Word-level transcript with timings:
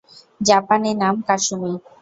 জাপানি 0.41 0.91
নাম 1.01 1.15
কাসুমি। 1.27 1.71